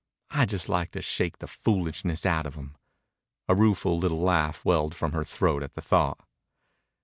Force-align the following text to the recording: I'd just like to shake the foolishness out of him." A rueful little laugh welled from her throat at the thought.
I'd 0.31 0.49
just 0.49 0.67
like 0.67 0.93
to 0.93 1.01
shake 1.03 1.37
the 1.37 1.47
foolishness 1.47 2.25
out 2.25 2.47
of 2.47 2.55
him." 2.55 2.75
A 3.47 3.53
rueful 3.53 3.99
little 3.99 4.17
laugh 4.19 4.65
welled 4.65 4.95
from 4.95 5.11
her 5.11 5.23
throat 5.23 5.61
at 5.61 5.75
the 5.75 5.81
thought. 5.81 6.25